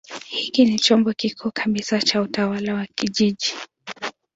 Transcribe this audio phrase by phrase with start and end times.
[0.29, 3.53] Hiki ni chombo kikuu kabisa cha utawala wa kijiji.